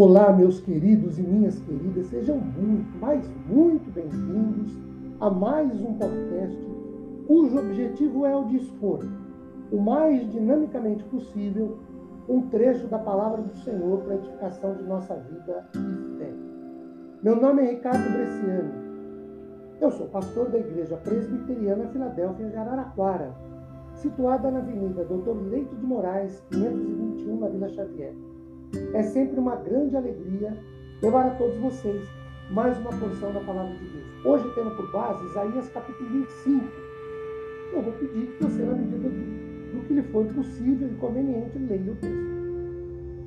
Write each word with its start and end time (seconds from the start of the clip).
Olá, 0.00 0.32
meus 0.32 0.60
queridos 0.60 1.18
e 1.18 1.22
minhas 1.22 1.58
queridas, 1.58 2.06
sejam 2.06 2.36
muito, 2.36 2.96
mas 3.00 3.28
muito 3.48 3.92
bem-vindos 3.92 4.72
a 5.18 5.28
mais 5.28 5.72
um 5.82 5.94
podcast 5.94 6.56
cujo 7.26 7.58
objetivo 7.58 8.24
é 8.24 8.36
o 8.36 8.44
de 8.44 8.58
expor 8.58 9.04
o 9.72 9.76
mais 9.76 10.30
dinamicamente 10.30 11.02
possível 11.02 11.78
um 12.28 12.42
trecho 12.42 12.86
da 12.86 13.00
palavra 13.00 13.42
do 13.42 13.52
Senhor 13.56 13.98
para 14.02 14.12
a 14.12 14.16
edificação 14.18 14.76
de 14.76 14.84
nossa 14.84 15.16
vida 15.16 15.66
e 15.74 16.18
fé. 16.18 16.32
Meu 17.20 17.34
nome 17.34 17.62
é 17.62 17.70
Ricardo 17.72 18.12
Bresciani. 18.12 18.72
Eu 19.80 19.90
sou 19.90 20.06
pastor 20.06 20.48
da 20.48 20.60
Igreja 20.60 20.96
Presbiteriana 20.98 21.88
Filadélfia 21.88 22.46
de 22.46 22.56
Araraquara, 22.56 23.34
situada 23.94 24.48
na 24.48 24.60
Avenida 24.60 25.04
Doutor 25.04 25.42
Leite 25.48 25.74
de 25.74 25.84
Moraes, 25.84 26.40
521, 26.50 27.40
na 27.40 27.48
Vila 27.48 27.68
Xavier. 27.70 28.14
É 28.92 29.02
sempre 29.02 29.38
uma 29.38 29.56
grande 29.56 29.96
alegria 29.96 30.56
levar 31.02 31.26
a 31.26 31.30
todos 31.36 31.56
vocês 31.58 32.06
mais 32.50 32.76
uma 32.78 32.90
porção 32.90 33.32
da 33.32 33.40
palavra 33.40 33.74
de 33.76 33.84
Deus. 33.84 34.26
Hoje 34.26 34.52
tendo 34.54 34.70
por 34.76 34.90
base 34.92 35.24
Isaías 35.26 35.68
capítulo 35.70 36.08
25. 36.10 36.64
Eu 37.72 37.82
vou 37.82 37.92
pedir 37.92 38.26
que 38.26 38.44
você, 38.44 38.62
na 38.62 38.74
medida 38.74 39.08
do, 39.08 39.74
do 39.74 39.86
que 39.86 39.94
lhe 39.94 40.02
for 40.04 40.26
possível 40.26 40.88
e 40.88 40.94
conveniente, 40.94 41.58
leia 41.58 41.92
o 41.92 41.96
texto. 41.96 42.38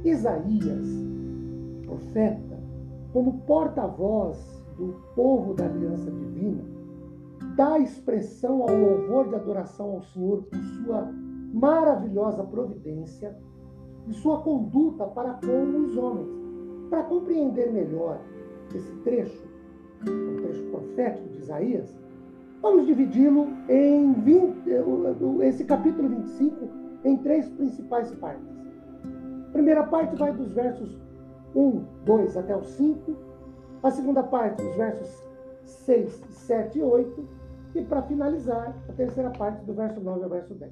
Isaías, 0.03 0.89
profeta, 1.85 2.59
como 3.13 3.41
porta-voz 3.41 4.65
do 4.77 4.95
povo 5.15 5.53
da 5.53 5.65
aliança 5.65 6.09
divina, 6.09 6.63
dá 7.55 7.77
expressão 7.79 8.63
ao 8.63 8.75
louvor 8.75 9.29
de 9.29 9.35
adoração 9.35 9.91
ao 9.91 10.01
Senhor 10.01 10.43
por 10.43 10.57
sua 10.57 11.11
maravilhosa 11.53 12.43
providência 12.43 13.37
e 14.07 14.13
sua 14.13 14.41
conduta 14.41 15.05
para 15.05 15.33
com 15.33 15.85
os 15.85 15.97
homens. 15.97 16.27
Para 16.89 17.03
compreender 17.03 17.71
melhor 17.71 18.19
esse 18.75 18.91
trecho, 19.03 19.43
um 20.07 20.35
trecho 20.41 20.63
profético 20.71 21.29
de 21.29 21.37
Isaías, 21.37 21.97
vamos 22.61 22.85
dividi-lo 22.85 23.47
em 23.69 24.13
20, 24.13 24.69
esse 25.43 25.63
capítulo 25.63 26.09
25 26.09 26.67
em 27.03 27.17
três 27.17 27.49
principais 27.49 28.11
partes. 28.15 28.47
A 29.49 29.51
primeira 29.51 29.83
parte 29.83 30.15
vai 30.15 30.33
dos 30.33 30.51
versos 30.53 30.97
1, 31.55 31.83
2 32.05 32.37
até 32.37 32.55
o 32.55 32.63
5. 32.63 33.15
A 33.83 33.91
segunda 33.91 34.23
parte, 34.23 34.63
dos 34.63 34.75
versos 34.75 35.23
6, 35.65 36.23
7 36.29 36.79
e 36.79 36.83
8. 36.83 37.25
E 37.75 37.81
para 37.83 38.01
finalizar, 38.03 38.75
a 38.87 38.93
terceira 38.93 39.29
parte, 39.31 39.63
do 39.65 39.73
verso 39.73 39.99
9 39.99 40.23
ao 40.23 40.29
verso 40.29 40.53
10. 40.53 40.71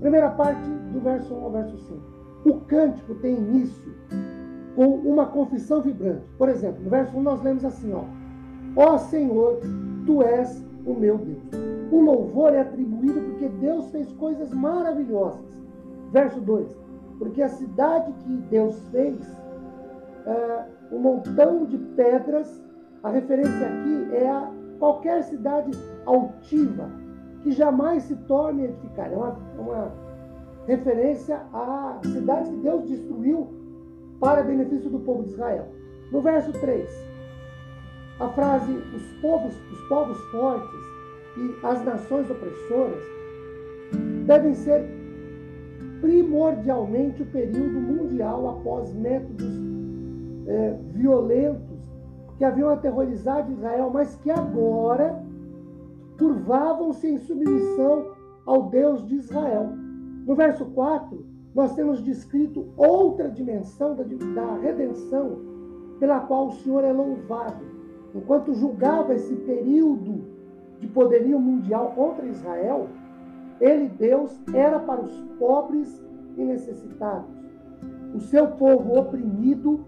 Primeira 0.00 0.30
parte, 0.30 0.68
do 0.92 1.00
verso 1.00 1.34
1 1.34 1.44
ao 1.44 1.50
verso 1.50 1.76
5. 1.76 2.15
O 2.46 2.60
cântico 2.60 3.12
tem 3.16 3.34
início 3.34 3.92
com 4.76 4.86
uma 4.86 5.26
confissão 5.26 5.82
vibrante. 5.82 6.22
Por 6.38 6.48
exemplo, 6.48 6.80
no 6.84 6.88
verso 6.88 7.16
1 7.16 7.22
nós 7.22 7.42
lemos 7.42 7.64
assim, 7.64 7.92
ó: 7.92 8.04
Ó 8.76 8.96
Senhor, 8.98 9.58
tu 10.06 10.22
és 10.22 10.64
o 10.86 10.94
meu 10.94 11.18
Deus. 11.18 11.42
O 11.90 12.00
louvor 12.00 12.54
é 12.54 12.60
atribuído 12.60 13.20
porque 13.20 13.48
Deus 13.48 13.90
fez 13.90 14.12
coisas 14.12 14.52
maravilhosas. 14.52 15.44
Verso 16.12 16.40
2: 16.40 16.78
Porque 17.18 17.42
a 17.42 17.48
cidade 17.48 18.12
que 18.12 18.36
Deus 18.48 18.80
fez, 18.92 19.18
é, 20.24 20.66
um 20.92 21.00
montão 21.00 21.64
de 21.64 21.78
pedras, 21.96 22.62
a 23.02 23.10
referência 23.10 23.66
aqui 23.66 24.08
é 24.14 24.30
a 24.30 24.48
qualquer 24.78 25.24
cidade 25.24 25.72
altiva, 26.04 26.88
que 27.42 27.50
jamais 27.50 28.04
se 28.04 28.14
torne 28.14 28.66
edificada. 28.66 29.14
É 29.14 29.16
uma, 29.16 29.36
uma 29.58 30.05
referência 30.66 31.40
à 31.52 31.98
cidade 32.02 32.50
que 32.50 32.56
Deus 32.56 32.88
destruiu 32.88 33.48
para 34.20 34.42
benefício 34.42 34.90
do 34.90 34.98
povo 35.00 35.22
de 35.22 35.30
Israel. 35.30 35.66
No 36.10 36.20
verso 36.20 36.52
3, 36.52 36.88
a 38.18 38.28
frase 38.30 38.72
os 38.72 39.20
povos, 39.20 39.54
os 39.70 39.88
povos 39.88 40.18
fortes 40.30 40.80
e 41.36 41.66
as 41.66 41.84
nações 41.84 42.30
opressoras 42.30 43.02
devem 44.26 44.54
ser 44.54 44.84
primordialmente 46.00 47.22
o 47.22 47.26
período 47.26 47.80
mundial 47.80 48.48
após 48.48 48.92
métodos 48.94 49.52
é, 50.46 50.76
violentos 50.92 51.76
que 52.38 52.44
haviam 52.44 52.70
aterrorizado 52.70 53.52
Israel, 53.52 53.90
mas 53.92 54.14
que 54.16 54.30
agora 54.30 55.22
curvavam-se 56.18 57.06
em 57.06 57.18
submissão 57.18 58.12
ao 58.44 58.68
Deus 58.68 59.06
de 59.06 59.16
Israel. 59.16 59.85
No 60.26 60.34
verso 60.34 60.64
4, 60.66 61.24
nós 61.54 61.72
temos 61.76 62.02
descrito 62.02 62.66
outra 62.76 63.30
dimensão 63.30 63.94
da, 63.94 64.02
da 64.02 64.56
redenção 64.56 65.38
pela 66.00 66.18
qual 66.18 66.48
o 66.48 66.52
Senhor 66.52 66.82
é 66.82 66.92
louvado. 66.92 67.64
Enquanto 68.12 68.52
julgava 68.52 69.14
esse 69.14 69.36
período 69.36 70.24
de 70.80 70.88
poderio 70.88 71.38
mundial 71.38 71.92
contra 71.94 72.26
Israel, 72.26 72.88
ele, 73.60 73.88
Deus, 73.88 74.36
era 74.52 74.80
para 74.80 75.00
os 75.00 75.16
pobres 75.38 76.04
e 76.36 76.42
necessitados. 76.44 77.30
O 78.12 78.18
seu 78.18 78.48
povo 78.48 78.98
oprimido, 78.98 79.86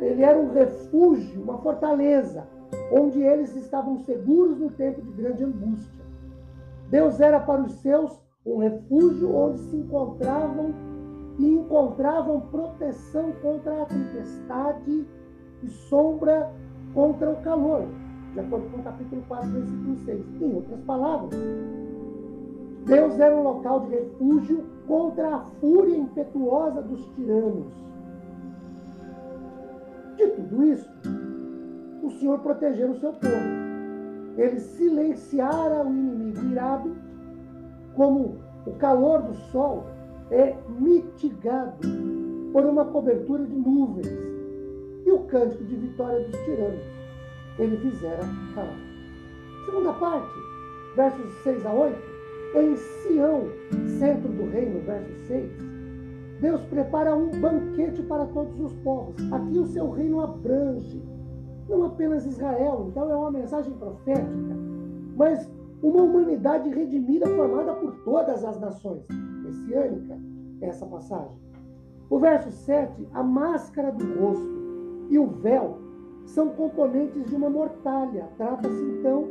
ele 0.00 0.22
era 0.24 0.38
um 0.38 0.52
refúgio, 0.52 1.40
uma 1.40 1.58
fortaleza, 1.58 2.48
onde 2.90 3.22
eles 3.22 3.54
estavam 3.54 3.96
seguros 3.98 4.58
no 4.58 4.70
tempo 4.70 5.00
de 5.00 5.12
grande 5.12 5.44
angústia. 5.44 6.02
Deus 6.90 7.20
era 7.20 7.38
para 7.38 7.62
os 7.62 7.72
seus 7.74 8.21
um 8.44 8.58
refúgio 8.58 9.34
onde 9.34 9.60
se 9.60 9.76
encontravam 9.76 10.74
e 11.38 11.46
encontravam 11.46 12.40
proteção 12.40 13.32
contra 13.40 13.82
a 13.82 13.86
tempestade 13.86 15.06
e 15.62 15.68
sombra 15.68 16.52
contra 16.92 17.30
o 17.30 17.36
calor, 17.42 17.86
de 18.34 18.40
acordo 18.40 18.68
com 18.70 18.80
o 18.80 18.82
capítulo 18.82 19.22
4, 19.28 19.50
versículo 19.50 19.96
6. 19.96 20.42
Em 20.42 20.54
outras 20.54 20.80
palavras, 20.80 21.30
Deus 22.84 23.18
era 23.18 23.34
um 23.34 23.42
local 23.42 23.80
de 23.80 23.90
refúgio 23.90 24.64
contra 24.86 25.36
a 25.36 25.40
fúria 25.60 25.96
impetuosa 25.96 26.82
dos 26.82 27.06
tiranos. 27.14 27.72
De 30.16 30.26
tudo 30.28 30.64
isso, 30.64 30.90
o 32.02 32.10
Senhor 32.10 32.38
protegeu 32.40 32.90
o 32.90 32.98
seu 32.98 33.12
povo. 33.12 33.62
Ele 34.36 34.58
silenciara 34.60 35.86
o 35.86 35.92
inimigo 35.92 36.44
irado 36.50 36.94
como 37.96 38.36
o 38.66 38.72
calor 38.72 39.22
do 39.22 39.34
sol 39.50 39.84
é 40.30 40.54
mitigado 40.78 41.78
por 42.52 42.64
uma 42.64 42.84
cobertura 42.84 43.44
de 43.44 43.54
nuvens. 43.54 44.08
E 45.04 45.10
o 45.10 45.20
cântico 45.20 45.64
de 45.64 45.76
vitória 45.76 46.20
dos 46.26 46.40
tiranos, 46.40 46.82
ele 47.58 47.76
fizera 47.78 48.20
calar. 48.54 48.78
Segunda 49.66 49.92
parte, 49.94 50.32
versos 50.96 51.32
6 51.42 51.66
a 51.66 51.72
8, 51.72 51.98
em 52.54 52.76
Sião, 52.76 53.42
centro 53.98 54.28
do 54.28 54.50
reino, 54.50 54.80
verso 54.80 55.12
6, 55.26 55.50
Deus 56.40 56.60
prepara 56.62 57.14
um 57.14 57.30
banquete 57.40 58.02
para 58.02 58.26
todos 58.26 58.58
os 58.60 58.72
povos. 58.82 59.14
Aqui 59.32 59.58
o 59.58 59.66
seu 59.66 59.90
reino 59.90 60.20
abrange 60.20 61.02
não 61.68 61.84
apenas 61.84 62.26
Israel, 62.26 62.86
então 62.88 63.10
é 63.10 63.16
uma 63.16 63.30
mensagem 63.30 63.72
profética, 63.74 64.56
mas 65.16 65.48
uma 65.82 66.02
humanidade 66.02 66.68
redimida 66.70 67.26
formada 67.26 67.74
por 67.74 67.92
todas 68.04 68.44
as 68.44 68.60
nações. 68.60 69.06
Messiânica 69.42 70.16
essa 70.60 70.86
passagem. 70.86 71.36
O 72.08 72.18
verso 72.18 72.50
7, 72.50 73.08
a 73.12 73.22
máscara 73.22 73.90
do 73.90 74.20
rosto 74.20 74.62
e 75.10 75.18
o 75.18 75.26
véu 75.26 75.78
são 76.24 76.50
componentes 76.50 77.24
de 77.24 77.34
uma 77.34 77.50
mortalha. 77.50 78.28
Trata-se 78.36 78.82
então 78.82 79.26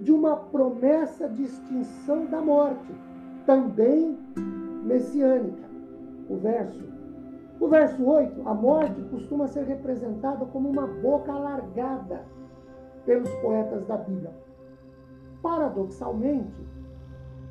de 0.00 0.12
uma 0.12 0.36
promessa 0.36 1.28
de 1.28 1.44
extinção 1.44 2.26
da 2.26 2.40
morte, 2.40 2.92
também 3.46 4.18
messiânica. 4.84 5.68
O 6.28 6.36
verso 6.36 6.92
o 7.60 7.68
verso 7.68 8.04
8, 8.04 8.48
a 8.48 8.54
morte 8.54 9.00
costuma 9.02 9.46
ser 9.46 9.64
representada 9.64 10.44
como 10.46 10.68
uma 10.68 10.84
boca 10.84 11.30
alargada 11.32 12.24
pelos 13.06 13.32
poetas 13.36 13.86
da 13.86 13.98
Bíblia. 13.98 14.32
Paradoxalmente, 15.42 16.54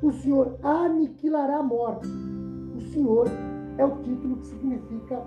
o 0.02 0.10
Senhor 0.10 0.56
aniquilará 0.62 1.58
a 1.58 1.62
morte. 1.62 2.08
O 2.76 2.80
Senhor 2.80 3.28
é 3.78 3.84
o 3.84 3.96
título 3.98 4.36
que 4.36 4.46
significa 4.46 5.22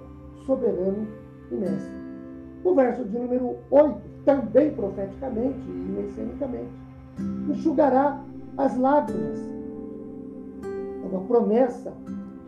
soberano 0.45 1.07
e 1.51 1.55
mestre. 1.55 2.05
O 2.63 2.73
verso 2.73 3.05
de 3.05 3.17
número 3.17 3.57
8, 3.69 4.01
também 4.25 4.73
profeticamente 4.73 5.59
e 5.69 5.71
messianicamente, 5.71 6.71
enxugará 7.49 8.19
as 8.57 8.75
lágrimas. 8.77 9.39
É 11.03 11.07
uma 11.07 11.21
promessa 11.21 11.93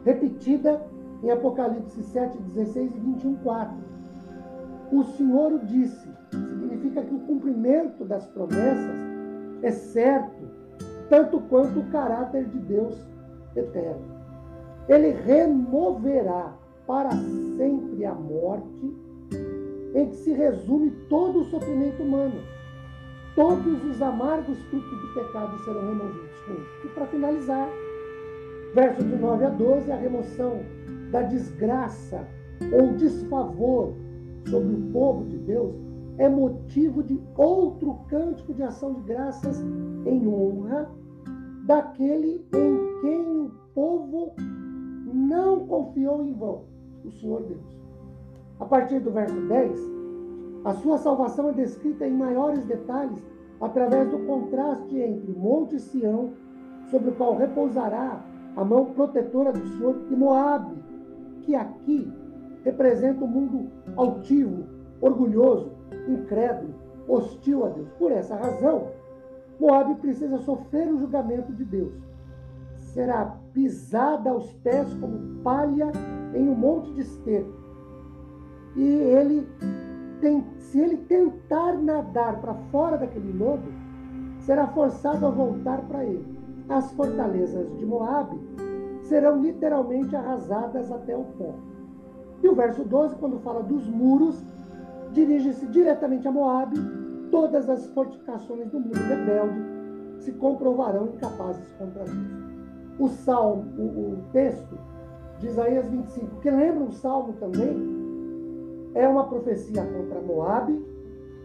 repetida 0.04 0.82
em 1.24 1.30
Apocalipse 1.30 2.04
7, 2.04 2.38
16 2.40 2.96
e 2.96 3.00
21, 3.00 3.36
4. 3.36 3.78
O 4.92 5.04
Senhor 5.04 5.60
disse, 5.66 6.10
significa 6.32 7.04
que 7.04 7.14
o 7.14 7.20
cumprimento 7.20 8.04
das 8.06 8.26
promessas 8.28 9.07
é 9.62 9.72
certo, 9.72 10.48
tanto 11.10 11.40
quanto 11.42 11.80
o 11.80 11.90
caráter 11.92 12.46
de 12.46 12.60
Deus 12.60 12.96
eterno. 13.56 14.18
Ele 14.88 15.12
removerá 15.12 16.54
para 16.86 17.12
sempre 17.12 18.06
a 18.06 18.14
morte 18.14 18.96
em 19.94 20.10
que 20.10 20.16
se 20.16 20.32
resume 20.32 20.92
todo 21.10 21.42
o 21.42 21.46
sofrimento 21.46 22.02
humano. 22.04 22.40
Todos 23.36 23.84
os 23.86 24.02
amargos 24.02 24.58
frutos 24.64 25.02
do 25.02 25.14
pecado 25.14 25.58
serão 25.64 25.82
removidos 25.82 26.40
com 26.46 26.54
isso. 26.54 26.86
E 26.86 26.90
para 26.90 27.06
finalizar, 27.08 27.70
versos 28.74 29.06
de 29.06 29.16
9 29.16 29.46
a 29.46 29.50
12, 29.50 29.92
a 29.92 29.96
remoção 29.96 30.62
da 31.12 31.22
desgraça 31.22 32.26
ou 32.72 32.94
desfavor 32.94 33.94
sobre 34.50 34.76
o 34.76 34.92
povo 34.92 35.26
de 35.26 35.38
Deus 35.38 35.76
é 36.18 36.28
motivo 36.28 37.04
de 37.04 37.20
outro 37.36 38.00
cântico 38.10 38.54
de 38.54 38.64
ação 38.64 38.94
de 38.94 39.02
graças 39.02 39.62
em 40.06 40.28
honra 40.28 40.90
daquele 41.66 42.46
em 42.54 43.02
quem 43.02 43.22
o 43.22 43.52
povo 43.74 44.34
não 45.14 45.68
confiou 45.68 46.24
em 46.24 46.34
vão, 46.34 46.64
o 47.06 47.12
Senhor 47.12 47.44
Deus. 47.44 47.78
A 48.60 48.66
partir 48.66 49.00
do 49.00 49.12
verso 49.12 49.40
10, 49.48 49.80
a 50.66 50.74
sua 50.76 50.98
salvação 50.98 51.50
é 51.50 51.54
descrita 51.54 52.08
em 52.08 52.14
maiores 52.14 52.66
detalhes 52.66 53.22
através 53.62 54.10
do 54.10 54.20
contraste 54.20 54.98
entre 54.98 55.32
Monte 55.32 55.80
Sião, 55.80 56.32
sobre 56.90 57.10
o 57.10 57.16
qual 57.16 57.36
repousará 57.36 58.24
a 58.56 58.64
mão 58.64 58.86
protetora 58.86 59.52
do 59.52 59.68
Senhor, 59.68 59.96
e 60.10 60.16
Moabe, 60.16 60.76
que 61.42 61.56
aqui 61.56 62.12
representa 62.64 63.24
o 63.24 63.28
um 63.28 63.32
mundo 63.32 63.72
altivo, 63.96 64.64
orgulhoso, 65.02 65.77
incrédulo, 66.08 66.74
hostil 67.08 67.66
a 67.66 67.70
Deus. 67.70 67.90
Por 68.00 68.12
essa 68.12 68.36
razão, 68.36 68.88
Moabe 69.60 69.96
precisa 69.96 70.38
sofrer 70.40 70.88
o 70.92 70.98
julgamento 70.98 71.52
de 71.54 71.66
Deus. 71.66 71.94
Será 72.76 73.38
pisada 73.54 74.30
aos 74.30 74.52
pés 74.54 74.94
como 74.96 75.42
palha 75.44 75.92
em 76.34 76.48
um 76.48 76.56
monte 76.56 76.94
de 76.94 77.02
esterco. 77.02 77.54
E 78.76 78.84
ele 78.84 79.48
tem, 80.22 80.46
se 80.60 80.80
ele 80.80 80.98
tentar 80.98 81.74
nadar 81.78 82.40
para 82.40 82.54
fora 82.72 82.98
daquele 82.98 83.38
lodo, 83.38 83.72
será 84.40 84.68
forçado 84.68 85.26
a 85.26 85.30
voltar 85.30 85.82
para 85.88 86.04
ele. 86.04 86.38
As 86.70 86.92
fortalezas 86.94 87.76
de 87.78 87.86
Moabe 87.86 88.40
serão 89.04 89.42
literalmente 89.42 90.16
arrasadas 90.16 90.92
até 90.92 91.16
o 91.16 91.24
pó. 91.24 91.54
E 92.44 92.48
o 92.48 92.56
verso 92.56 92.84
12, 92.84 93.16
quando 93.16 93.40
fala 93.40 93.64
dos 93.64 93.88
muros, 93.88 94.44
dirige-se 95.18 95.66
diretamente 95.68 96.28
a 96.28 96.32
Moabe. 96.32 96.78
Todas 97.32 97.68
as 97.70 97.88
fortificações 97.88 98.70
do 98.70 98.80
mundo 98.80 98.96
rebelde 98.96 99.60
se 100.20 100.32
comprovarão 100.34 101.08
incapazes 101.08 101.68
contra 101.78 102.04
Deus. 102.04 102.18
O 103.00 103.08
salmo, 103.08 103.64
o, 103.78 104.14
o 104.14 104.24
texto 104.32 104.78
de 105.40 105.48
Isaías 105.48 105.88
25, 105.90 106.40
que 106.40 106.50
lembra 106.50 106.84
um 106.84 106.92
salmo 106.92 107.34
também, 107.34 107.76
é 108.96 109.08
uma 109.08 109.28
profecia 109.28 109.84
contra 109.84 110.22
Moabe, 110.22 110.84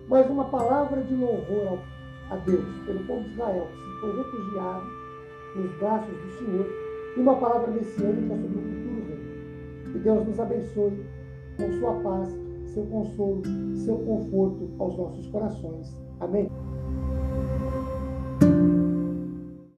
mas 0.08 0.28
uma 0.30 0.44
palavra 0.44 1.02
de 1.02 1.14
louvor 1.14 1.78
a 2.30 2.36
Deus 2.36 2.64
pelo 2.86 3.06
povo 3.06 3.22
de 3.22 3.30
Israel, 3.30 3.66
que 3.66 3.76
se 3.76 4.00
foi 4.00 4.16
refugiado 4.16 4.86
nos 5.56 5.78
braços 5.78 6.14
do 6.14 6.30
Senhor, 6.38 6.66
e 7.16 7.20
uma 7.20 7.36
palavra 7.36 7.70
messiânica 7.70 8.34
sobre 8.34 8.58
o 8.58 8.62
futuro 8.62 9.06
reino. 9.08 9.92
Que 9.92 9.98
Deus 9.98 10.26
nos 10.26 10.40
abençoe 10.40 11.04
com 11.58 11.72
sua 11.72 11.94
paz, 12.00 12.42
seu 12.72 12.84
consolo, 12.86 13.42
seu 13.76 13.96
conforto 13.98 14.68
aos 14.78 14.96
nossos 14.96 15.26
corações. 15.28 15.96
Amém. 16.20 16.48